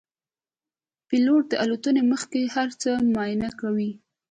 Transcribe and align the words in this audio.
پیلوټ 1.07 1.43
د 1.49 1.53
الوتنې 1.63 2.03
مخکې 2.11 2.41
هر 2.55 2.69
څه 2.81 2.89
معاینه 3.13 3.49
کوي. 3.59 3.91